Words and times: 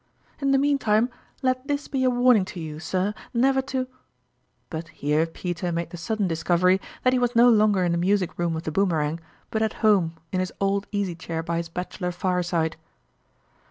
In 0.39 0.49
the 0.49 0.57
mean 0.57 0.79
time, 0.79 1.11
let 1.43 1.67
this 1.67 1.87
be 1.87 2.03
a 2.03 2.09
warning 2.09 2.43
to 2.45 2.59
you, 2.59 2.79
sir, 2.79 3.13
never 3.35 3.61
to"... 3.69 3.87
But 4.71 4.87
here 4.87 5.27
Peter 5.27 5.71
made 5.71 5.91
the 5.91 5.97
sudden 5.97 6.27
discovery 6.27 6.81
that 7.03 7.13
he 7.13 7.19
was 7.19 7.35
no 7.35 7.47
longer 7.49 7.83
in 7.83 7.91
the 7.91 7.99
music 7.99 8.39
room 8.39 8.55
of 8.55 8.63
the 8.63 8.71
Boomerang, 8.71 9.19
but 9.51 9.61
at 9.61 9.73
home 9.85 10.15
in 10.31 10.39
his 10.39 10.51
old 10.59 10.87
easy 10.91 11.13
chair 11.13 11.43
by 11.43 11.57
his 11.57 11.69
bachelor 11.69 12.11
fireside. 12.11 12.77